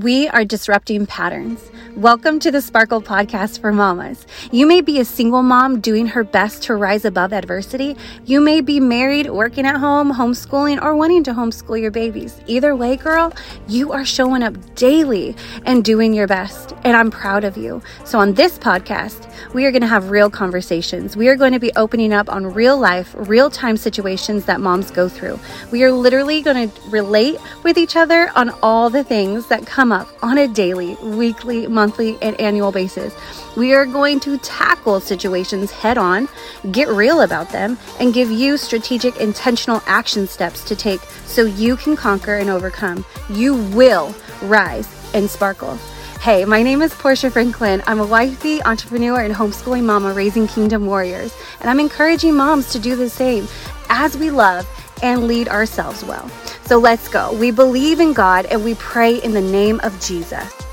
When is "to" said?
2.40-2.52, 6.62-6.76, 11.24-11.32, 19.82-19.88, 21.52-21.58, 26.70-26.80, 34.20-34.36, 40.64-40.76, 52.72-52.78